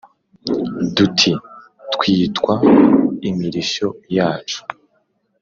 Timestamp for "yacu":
4.15-4.59